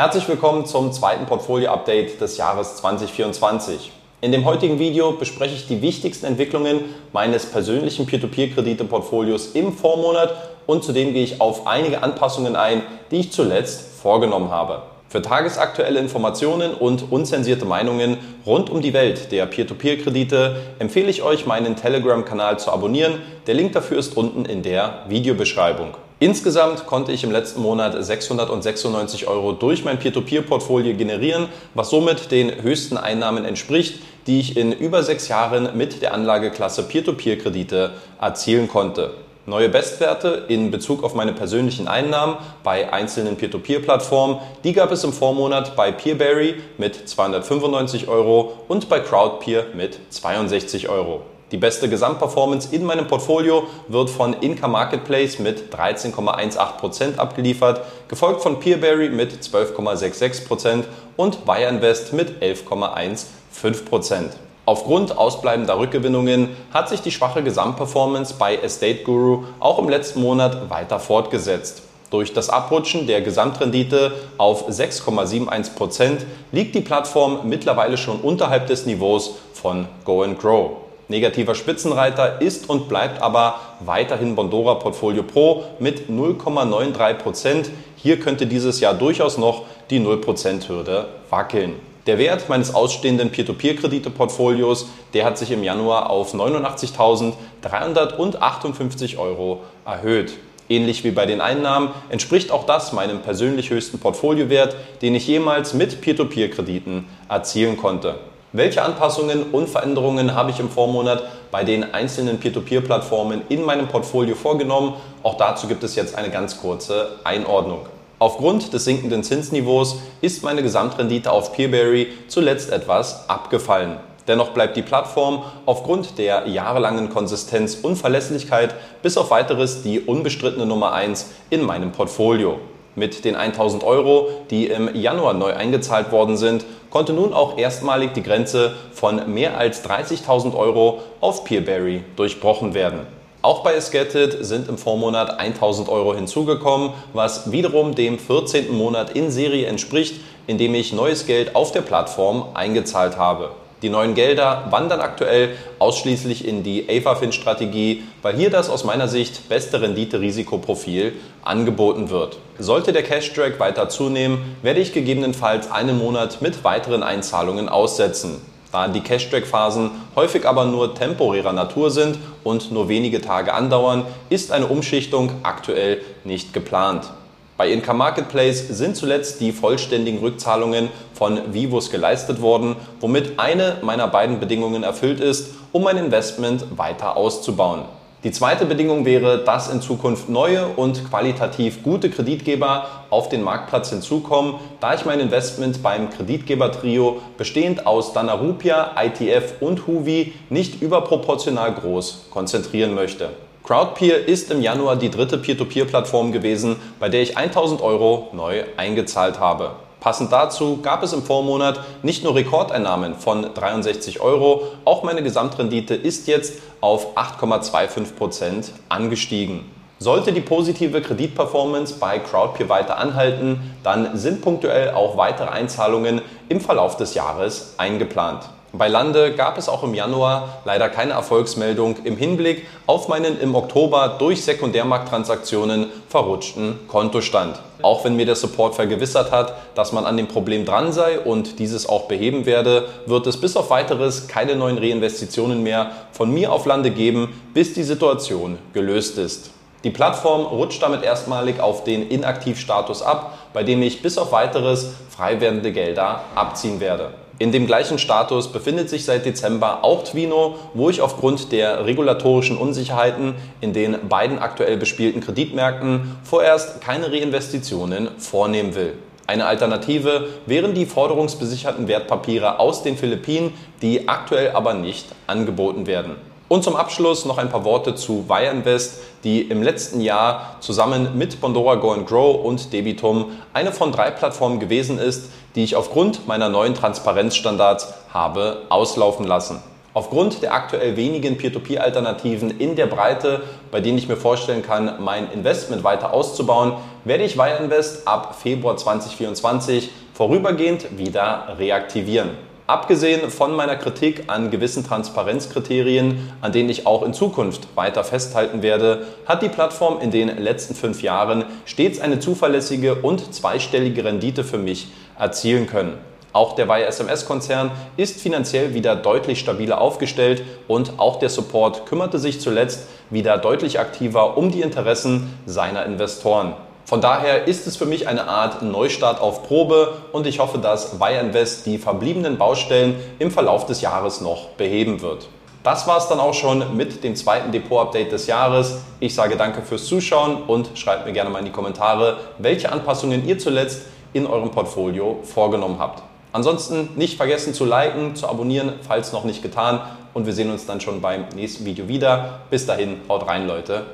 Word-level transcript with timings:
Herzlich 0.00 0.28
willkommen 0.28 0.64
zum 0.64 0.92
zweiten 0.92 1.26
Portfolio-Update 1.26 2.20
des 2.20 2.36
Jahres 2.36 2.76
2024. 2.76 3.90
In 4.20 4.30
dem 4.30 4.44
heutigen 4.44 4.78
Video 4.78 5.10
bespreche 5.10 5.56
ich 5.56 5.66
die 5.66 5.82
wichtigsten 5.82 6.24
Entwicklungen 6.24 6.82
meines 7.12 7.46
persönlichen 7.46 8.06
Peer-to-Peer-Kredite-Portfolios 8.06 9.56
im 9.56 9.72
Vormonat 9.72 10.32
und 10.68 10.84
zudem 10.84 11.14
gehe 11.14 11.24
ich 11.24 11.40
auf 11.40 11.66
einige 11.66 12.04
Anpassungen 12.04 12.54
ein, 12.54 12.82
die 13.10 13.16
ich 13.16 13.32
zuletzt 13.32 14.00
vorgenommen 14.00 14.52
habe. 14.52 14.82
Für 15.08 15.20
tagesaktuelle 15.20 15.98
Informationen 15.98 16.74
und 16.74 17.10
unzensierte 17.10 17.64
Meinungen 17.64 18.18
rund 18.46 18.70
um 18.70 18.80
die 18.80 18.92
Welt 18.92 19.32
der 19.32 19.46
Peer-to-Peer-Kredite 19.46 20.60
empfehle 20.78 21.10
ich 21.10 21.24
euch, 21.24 21.44
meinen 21.44 21.74
Telegram-Kanal 21.74 22.60
zu 22.60 22.70
abonnieren. 22.70 23.14
Der 23.48 23.54
Link 23.54 23.72
dafür 23.72 23.98
ist 23.98 24.16
unten 24.16 24.44
in 24.44 24.62
der 24.62 25.06
Videobeschreibung. 25.08 25.96
Insgesamt 26.20 26.86
konnte 26.86 27.12
ich 27.12 27.22
im 27.22 27.30
letzten 27.30 27.62
Monat 27.62 27.94
696 27.96 29.28
Euro 29.28 29.52
durch 29.52 29.84
mein 29.84 30.00
Peer-to-Peer-Portfolio 30.00 30.96
generieren, 30.96 31.46
was 31.74 31.90
somit 31.90 32.32
den 32.32 32.60
höchsten 32.60 32.96
Einnahmen 32.96 33.44
entspricht, 33.44 34.02
die 34.26 34.40
ich 34.40 34.56
in 34.56 34.72
über 34.72 35.04
sechs 35.04 35.28
Jahren 35.28 35.76
mit 35.76 36.02
der 36.02 36.14
Anlageklasse 36.14 36.82
Peer-to-Peer-Kredite 36.82 37.92
erzielen 38.20 38.66
konnte. 38.66 39.12
Neue 39.46 39.68
Bestwerte 39.68 40.46
in 40.48 40.72
Bezug 40.72 41.04
auf 41.04 41.14
meine 41.14 41.32
persönlichen 41.32 41.86
Einnahmen 41.86 42.36
bei 42.64 42.92
einzelnen 42.92 43.36
Peer-to-Peer-Plattformen, 43.36 44.38
die 44.64 44.72
gab 44.72 44.90
es 44.90 45.04
im 45.04 45.12
Vormonat 45.12 45.76
bei 45.76 45.92
Peerberry 45.92 46.56
mit 46.78 47.08
295 47.08 48.08
Euro 48.08 48.54
und 48.66 48.88
bei 48.88 48.98
Crowdpeer 48.98 49.66
mit 49.72 50.00
62 50.10 50.88
Euro. 50.88 51.22
Die 51.50 51.56
beste 51.56 51.88
Gesamtperformance 51.88 52.68
in 52.72 52.84
meinem 52.84 53.06
Portfolio 53.06 53.66
wird 53.88 54.10
von 54.10 54.34
Inca 54.34 54.68
Marketplace 54.68 55.38
mit 55.38 55.74
13,18% 55.74 57.16
abgeliefert, 57.16 57.80
gefolgt 58.06 58.42
von 58.42 58.60
Peerberry 58.60 59.08
mit 59.08 59.32
12,66% 59.32 60.84
und 61.16 61.46
Bayerinvest 61.46 62.12
mit 62.12 62.42
11,15%. 62.42 64.30
Aufgrund 64.66 65.16
ausbleibender 65.16 65.78
Rückgewinnungen 65.78 66.50
hat 66.70 66.90
sich 66.90 67.00
die 67.00 67.10
schwache 67.10 67.42
Gesamtperformance 67.42 68.34
bei 68.34 68.56
Estate 68.56 69.02
Guru 69.04 69.44
auch 69.58 69.78
im 69.78 69.88
letzten 69.88 70.20
Monat 70.20 70.68
weiter 70.68 71.00
fortgesetzt. 71.00 71.80
Durch 72.10 72.34
das 72.34 72.50
Abrutschen 72.50 73.06
der 73.06 73.22
Gesamtrendite 73.22 74.12
auf 74.36 74.68
6,71% 74.68 76.18
liegt 76.52 76.74
die 76.74 76.82
Plattform 76.82 77.48
mittlerweile 77.48 77.96
schon 77.96 78.20
unterhalb 78.20 78.66
des 78.66 78.84
Niveaus 78.84 79.36
von 79.54 79.88
Go 80.04 80.22
and 80.22 80.38
Grow. 80.38 80.87
Negativer 81.08 81.54
Spitzenreiter 81.54 82.42
ist 82.42 82.68
und 82.68 82.88
bleibt 82.88 83.22
aber 83.22 83.60
weiterhin 83.80 84.36
Bondora 84.36 84.74
Portfolio 84.74 85.22
Pro 85.22 85.64
mit 85.78 86.10
0,93%. 86.10 87.70
Hier 87.96 88.20
könnte 88.20 88.46
dieses 88.46 88.80
Jahr 88.80 88.92
durchaus 88.92 89.38
noch 89.38 89.64
die 89.88 90.00
0%-Hürde 90.00 91.06
wackeln. 91.30 91.76
Der 92.06 92.18
Wert 92.18 92.48
meines 92.48 92.74
ausstehenden 92.74 93.30
Peer-to-Peer-Kredite-Portfolios, 93.30 94.88
der 95.14 95.24
hat 95.24 95.38
sich 95.38 95.50
im 95.50 95.62
Januar 95.62 96.10
auf 96.10 96.34
89.358 96.34 99.16
Euro 99.18 99.62
erhöht. 99.84 100.34
Ähnlich 100.70 101.02
wie 101.04 101.10
bei 101.10 101.24
den 101.24 101.40
Einnahmen 101.40 101.90
entspricht 102.10 102.50
auch 102.50 102.66
das 102.66 102.92
meinem 102.92 103.20
persönlich 103.20 103.70
höchsten 103.70 103.98
Portfoliowert, 103.98 104.76
den 105.00 105.14
ich 105.14 105.26
jemals 105.26 105.72
mit 105.72 106.02
Peer-to-Peer-Krediten 106.02 107.06
erzielen 107.28 107.78
konnte. 107.78 108.16
Welche 108.52 108.82
Anpassungen 108.82 109.50
und 109.52 109.68
Veränderungen 109.68 110.34
habe 110.34 110.50
ich 110.50 110.58
im 110.58 110.70
Vormonat 110.70 111.22
bei 111.50 111.64
den 111.64 111.92
einzelnen 111.92 112.40
Peer-to-Peer-Plattformen 112.40 113.42
in 113.50 113.62
meinem 113.62 113.88
Portfolio 113.88 114.34
vorgenommen? 114.34 114.94
Auch 115.22 115.36
dazu 115.36 115.66
gibt 115.66 115.84
es 115.84 115.94
jetzt 115.96 116.16
eine 116.16 116.30
ganz 116.30 116.58
kurze 116.58 117.18
Einordnung. 117.24 117.80
Aufgrund 118.18 118.72
des 118.72 118.86
sinkenden 118.86 119.22
Zinsniveaus 119.22 119.96
ist 120.22 120.42
meine 120.42 120.62
Gesamtrendite 120.62 121.30
auf 121.30 121.52
Peerberry 121.52 122.08
zuletzt 122.28 122.72
etwas 122.72 123.28
abgefallen. 123.28 123.98
Dennoch 124.26 124.50
bleibt 124.50 124.78
die 124.78 124.82
Plattform 124.82 125.42
aufgrund 125.66 126.16
der 126.16 126.48
jahrelangen 126.48 127.10
Konsistenz 127.10 127.74
und 127.74 127.96
Verlässlichkeit 127.96 128.74
bis 129.02 129.18
auf 129.18 129.30
weiteres 129.30 129.82
die 129.82 130.00
unbestrittene 130.00 130.64
Nummer 130.64 130.92
1 130.92 131.26
in 131.50 131.62
meinem 131.62 131.92
Portfolio. 131.92 132.60
Mit 132.98 133.24
den 133.24 133.36
1000 133.36 133.84
Euro, 133.84 134.28
die 134.50 134.66
im 134.66 134.92
Januar 134.92 135.32
neu 135.32 135.54
eingezahlt 135.54 136.10
worden 136.10 136.36
sind, 136.36 136.64
konnte 136.90 137.12
nun 137.12 137.32
auch 137.32 137.56
erstmalig 137.56 138.12
die 138.12 138.24
Grenze 138.24 138.74
von 138.92 139.32
mehr 139.32 139.56
als 139.56 139.84
30.000 139.84 140.56
Euro 140.56 141.00
auf 141.20 141.44
Peerberry 141.44 142.02
durchbrochen 142.16 142.74
werden. 142.74 143.06
Auch 143.40 143.62
bei 143.62 143.74
Escated 143.74 144.44
sind 144.44 144.68
im 144.68 144.78
Vormonat 144.78 145.38
1000 145.38 145.88
Euro 145.88 146.12
hinzugekommen, 146.12 146.90
was 147.12 147.52
wiederum 147.52 147.94
dem 147.94 148.18
14. 148.18 148.76
Monat 148.76 149.10
in 149.10 149.30
Serie 149.30 149.68
entspricht, 149.68 150.20
in 150.48 150.58
dem 150.58 150.74
ich 150.74 150.92
neues 150.92 151.24
Geld 151.24 151.54
auf 151.54 151.70
der 151.70 151.82
Plattform 151.82 152.46
eingezahlt 152.54 153.16
habe. 153.16 153.52
Die 153.80 153.90
neuen 153.90 154.14
Gelder 154.14 154.64
wandern 154.70 155.00
aktuell 155.00 155.50
ausschließlich 155.78 156.44
in 156.44 156.64
die 156.64 156.88
AFAFIN-Strategie, 156.88 158.02
weil 158.22 158.34
hier 158.34 158.50
das 158.50 158.70
aus 158.70 158.82
meiner 158.82 159.06
Sicht 159.06 159.48
beste 159.48 159.80
Rendite-Risikoprofil 159.80 161.12
angeboten 161.44 162.10
wird. 162.10 162.38
Sollte 162.58 162.92
der 162.92 163.04
Cash-Drag 163.04 163.60
weiter 163.60 163.88
zunehmen, 163.88 164.56
werde 164.62 164.80
ich 164.80 164.92
gegebenenfalls 164.92 165.70
einen 165.70 165.96
Monat 165.96 166.42
mit 166.42 166.64
weiteren 166.64 167.04
Einzahlungen 167.04 167.68
aussetzen. 167.68 168.40
Da 168.72 168.88
die 168.88 169.00
Cash-Drag-Phasen 169.00 169.92
häufig 170.16 170.44
aber 170.44 170.64
nur 170.64 170.96
temporärer 170.96 171.52
Natur 171.52 171.92
sind 171.92 172.18
und 172.42 172.72
nur 172.72 172.88
wenige 172.88 173.20
Tage 173.20 173.54
andauern, 173.54 174.06
ist 174.28 174.50
eine 174.50 174.66
Umschichtung 174.66 175.30
aktuell 175.44 176.02
nicht 176.24 176.52
geplant. 176.52 177.08
Bei 177.58 177.72
Inca 177.72 177.92
Marketplace 177.92 178.68
sind 178.68 178.96
zuletzt 178.96 179.40
die 179.40 179.50
vollständigen 179.50 180.20
Rückzahlungen 180.20 180.90
von 181.12 181.52
Vivus 181.52 181.90
geleistet 181.90 182.40
worden, 182.40 182.76
womit 183.00 183.40
eine 183.40 183.78
meiner 183.82 184.06
beiden 184.06 184.38
Bedingungen 184.38 184.84
erfüllt 184.84 185.18
ist, 185.18 185.50
um 185.72 185.82
mein 185.82 185.96
Investment 185.96 186.78
weiter 186.78 187.16
auszubauen. 187.16 187.80
Die 188.22 188.30
zweite 188.30 188.64
Bedingung 188.64 189.04
wäre, 189.04 189.42
dass 189.42 189.72
in 189.72 189.82
Zukunft 189.82 190.28
neue 190.28 190.68
und 190.68 191.10
qualitativ 191.10 191.82
gute 191.82 192.10
Kreditgeber 192.10 192.86
auf 193.10 193.28
den 193.28 193.42
Marktplatz 193.42 193.90
hinzukommen, 193.90 194.54
da 194.78 194.94
ich 194.94 195.04
mein 195.04 195.18
Investment 195.18 195.82
beim 195.82 196.10
Kreditgebertrio 196.10 197.20
bestehend 197.36 197.88
aus 197.88 198.12
Danarupia, 198.12 198.92
ITF 199.02 199.54
und 199.60 199.88
Huvi 199.88 200.32
nicht 200.48 200.80
überproportional 200.80 201.74
groß 201.74 202.26
konzentrieren 202.30 202.94
möchte. 202.94 203.30
Crowdpeer 203.68 204.26
ist 204.26 204.50
im 204.50 204.62
Januar 204.62 204.96
die 204.96 205.10
dritte 205.10 205.36
Peer-to-Peer-Plattform 205.36 206.32
gewesen, 206.32 206.76
bei 206.98 207.10
der 207.10 207.20
ich 207.20 207.36
1000 207.36 207.82
Euro 207.82 208.28
neu 208.32 208.64
eingezahlt 208.78 209.40
habe. 209.40 209.72
Passend 210.00 210.32
dazu 210.32 210.78
gab 210.80 211.02
es 211.02 211.12
im 211.12 211.22
Vormonat 211.22 211.78
nicht 212.02 212.24
nur 212.24 212.34
Rekordeinnahmen 212.34 213.14
von 213.14 213.52
63 213.52 214.22
Euro, 214.22 214.62
auch 214.86 215.02
meine 215.02 215.22
Gesamtrendite 215.22 215.94
ist 215.94 216.28
jetzt 216.28 216.62
auf 216.80 217.14
8,25 217.14 218.14
Prozent 218.16 218.72
angestiegen. 218.88 219.70
Sollte 219.98 220.32
die 220.32 220.40
positive 220.40 221.02
Kreditperformance 221.02 221.96
bei 222.00 222.20
Crowdpeer 222.20 222.70
weiter 222.70 222.96
anhalten, 222.96 223.74
dann 223.82 224.16
sind 224.16 224.40
punktuell 224.40 224.92
auch 224.92 225.18
weitere 225.18 225.50
Einzahlungen 225.50 226.22
im 226.48 226.62
Verlauf 226.62 226.96
des 226.96 227.12
Jahres 227.12 227.74
eingeplant. 227.76 228.48
Bei 228.72 228.86
Lande 228.86 229.32
gab 229.32 229.56
es 229.56 229.66
auch 229.66 229.82
im 229.82 229.94
Januar 229.94 230.60
leider 230.66 230.90
keine 230.90 231.12
Erfolgsmeldung 231.12 231.96
im 232.04 232.18
Hinblick 232.18 232.66
auf 232.86 233.08
meinen 233.08 233.40
im 233.40 233.54
Oktober 233.54 234.16
durch 234.18 234.44
Sekundärmarkttransaktionen 234.44 235.86
verrutschten 236.10 236.78
Kontostand. 236.86 237.58
Auch 237.80 238.04
wenn 238.04 238.16
mir 238.16 238.26
der 238.26 238.36
Support 238.36 238.74
vergewissert 238.74 239.32
hat, 239.32 239.54
dass 239.74 239.92
man 239.92 240.04
an 240.04 240.18
dem 240.18 240.28
Problem 240.28 240.66
dran 240.66 240.92
sei 240.92 241.18
und 241.18 241.58
dieses 241.58 241.88
auch 241.88 242.08
beheben 242.08 242.44
werde, 242.44 242.88
wird 243.06 243.26
es 243.26 243.40
bis 243.40 243.56
auf 243.56 243.70
weiteres 243.70 244.28
keine 244.28 244.54
neuen 244.54 244.76
Reinvestitionen 244.76 245.62
mehr 245.62 245.92
von 246.12 246.30
mir 246.30 246.52
auf 246.52 246.66
Lande 246.66 246.90
geben, 246.90 247.40
bis 247.54 247.72
die 247.72 247.84
Situation 247.84 248.58
gelöst 248.74 249.16
ist. 249.16 249.50
Die 249.82 249.90
Plattform 249.90 250.42
rutscht 250.44 250.82
damit 250.82 251.04
erstmalig 251.04 251.60
auf 251.60 251.84
den 251.84 252.06
Inaktivstatus 252.06 253.00
ab, 253.00 253.38
bei 253.54 253.62
dem 253.62 253.80
ich 253.80 254.02
bis 254.02 254.18
auf 254.18 254.32
weiteres 254.32 254.90
frei 255.08 255.40
werdende 255.40 255.72
Gelder 255.72 256.20
abziehen 256.34 256.80
werde. 256.80 257.12
In 257.40 257.52
dem 257.52 257.68
gleichen 257.68 257.98
Status 257.98 258.50
befindet 258.50 258.90
sich 258.90 259.04
seit 259.04 259.24
Dezember 259.24 259.84
auch 259.84 260.02
Twino, 260.02 260.56
wo 260.74 260.90
ich 260.90 261.00
aufgrund 261.00 261.52
der 261.52 261.86
regulatorischen 261.86 262.56
Unsicherheiten 262.56 263.36
in 263.60 263.72
den 263.72 264.08
beiden 264.08 264.40
aktuell 264.40 264.76
bespielten 264.76 265.20
Kreditmärkten 265.20 266.16
vorerst 266.24 266.80
keine 266.80 267.12
Reinvestitionen 267.12 268.08
vornehmen 268.18 268.74
will. 268.74 268.94
Eine 269.28 269.46
Alternative 269.46 270.26
wären 270.46 270.74
die 270.74 270.86
forderungsbesicherten 270.86 271.86
Wertpapiere 271.86 272.58
aus 272.58 272.82
den 272.82 272.96
Philippinen, 272.96 273.52
die 273.82 274.08
aktuell 274.08 274.50
aber 274.52 274.74
nicht 274.74 275.06
angeboten 275.28 275.86
werden. 275.86 276.16
Und 276.48 276.64
zum 276.64 276.76
Abschluss 276.76 277.26
noch 277.26 277.36
ein 277.36 277.50
paar 277.50 277.64
Worte 277.64 277.94
zu 277.94 278.26
Wireinvest, 278.26 279.00
die 279.22 279.42
im 279.42 279.62
letzten 279.62 280.00
Jahr 280.00 280.56
zusammen 280.60 281.18
mit 281.18 281.42
Bondora 281.42 281.74
Go 281.74 281.92
and 281.92 282.06
Grow 282.06 282.42
und 282.42 282.72
Debitum 282.72 283.32
eine 283.52 283.70
von 283.70 283.92
drei 283.92 284.10
Plattformen 284.10 284.58
gewesen 284.58 284.98
ist, 284.98 285.30
die 285.54 285.62
ich 285.62 285.76
aufgrund 285.76 286.26
meiner 286.26 286.48
neuen 286.48 286.74
Transparenzstandards 286.74 287.92
habe 288.14 288.62
auslaufen 288.70 289.26
lassen. 289.26 289.62
Aufgrund 289.92 290.42
der 290.42 290.54
aktuell 290.54 290.96
wenigen 290.96 291.36
Peer-to-Peer-Alternativen 291.36 292.58
in 292.58 292.76
der 292.76 292.86
Breite, 292.86 293.42
bei 293.70 293.80
denen 293.80 293.98
ich 293.98 294.08
mir 294.08 294.16
vorstellen 294.16 294.62
kann, 294.62 294.94
mein 295.00 295.30
Investment 295.32 295.84
weiter 295.84 296.14
auszubauen, 296.14 296.74
werde 297.04 297.24
ich 297.24 297.36
Wire 297.36 297.58
Invest 297.62 298.06
ab 298.06 298.36
Februar 298.40 298.76
2024 298.76 299.90
vorübergehend 300.14 300.96
wieder 300.96 301.56
reaktivieren. 301.58 302.30
Abgesehen 302.68 303.30
von 303.30 303.56
meiner 303.56 303.76
Kritik 303.76 304.24
an 304.26 304.50
gewissen 304.50 304.84
Transparenzkriterien, 304.84 306.30
an 306.42 306.52
denen 306.52 306.68
ich 306.68 306.86
auch 306.86 307.02
in 307.02 307.14
Zukunft 307.14 307.66
weiter 307.76 308.04
festhalten 308.04 308.60
werde, 308.60 309.06
hat 309.24 309.40
die 309.40 309.48
Plattform 309.48 310.02
in 310.02 310.10
den 310.10 310.28
letzten 310.36 310.74
fünf 310.74 311.00
Jahren 311.00 311.46
stets 311.64 311.98
eine 311.98 312.18
zuverlässige 312.20 312.96
und 312.96 313.32
zweistellige 313.32 314.04
Rendite 314.04 314.44
für 314.44 314.58
mich 314.58 314.88
erzielen 315.18 315.66
können. 315.66 315.96
Auch 316.34 316.56
der 316.56 316.68
Wire 316.68 316.84
SMS-Konzern 316.84 317.70
ist 317.96 318.20
finanziell 318.20 318.74
wieder 318.74 318.96
deutlich 318.96 319.40
stabiler 319.40 319.80
aufgestellt 319.80 320.42
und 320.68 320.98
auch 320.98 321.18
der 321.18 321.30
Support 321.30 321.86
kümmerte 321.86 322.18
sich 322.18 322.38
zuletzt 322.38 322.86
wieder 323.08 323.38
deutlich 323.38 323.80
aktiver 323.80 324.36
um 324.36 324.50
die 324.50 324.60
Interessen 324.60 325.32
seiner 325.46 325.86
Investoren. 325.86 326.52
Von 326.88 327.02
daher 327.02 327.46
ist 327.46 327.66
es 327.66 327.76
für 327.76 327.84
mich 327.84 328.08
eine 328.08 328.28
Art 328.28 328.62
Neustart 328.62 329.20
auf 329.20 329.42
Probe 329.46 329.92
und 330.12 330.26
ich 330.26 330.38
hoffe, 330.38 330.56
dass 330.56 330.98
Wire 330.98 331.20
Invest 331.20 331.66
die 331.66 331.76
verbliebenen 331.76 332.38
Baustellen 332.38 332.96
im 333.18 333.30
Verlauf 333.30 333.66
des 333.66 333.82
Jahres 333.82 334.22
noch 334.22 334.48
beheben 334.56 335.02
wird. 335.02 335.28
Das 335.62 335.86
war 335.86 335.98
es 335.98 336.08
dann 336.08 336.18
auch 336.18 336.32
schon 336.32 336.78
mit 336.78 337.04
dem 337.04 337.14
zweiten 337.14 337.52
Depot-Update 337.52 338.10
des 338.10 338.26
Jahres. 338.26 338.78
Ich 339.00 339.14
sage 339.14 339.36
danke 339.36 339.60
fürs 339.60 339.84
Zuschauen 339.84 340.44
und 340.44 340.78
schreibt 340.78 341.04
mir 341.04 341.12
gerne 341.12 341.28
mal 341.28 341.40
in 341.40 341.44
die 341.44 341.52
Kommentare, 341.52 342.20
welche 342.38 342.72
Anpassungen 342.72 343.28
ihr 343.28 343.38
zuletzt 343.38 343.82
in 344.14 344.26
eurem 344.26 344.50
Portfolio 344.50 345.18
vorgenommen 345.24 345.78
habt. 345.78 346.02
Ansonsten 346.32 346.88
nicht 346.96 347.18
vergessen 347.18 347.52
zu 347.52 347.66
liken, 347.66 348.16
zu 348.16 348.26
abonnieren, 348.26 348.72
falls 348.88 349.12
noch 349.12 349.24
nicht 349.24 349.42
getan. 349.42 349.82
Und 350.14 350.24
wir 350.24 350.32
sehen 350.32 350.50
uns 350.50 350.64
dann 350.64 350.80
schon 350.80 351.02
beim 351.02 351.26
nächsten 351.34 351.66
Video 351.66 351.86
wieder. 351.86 352.40
Bis 352.48 352.64
dahin, 352.64 353.02
haut 353.10 353.28
rein, 353.28 353.46
Leute. 353.46 353.84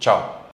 Ciao. 0.00 0.45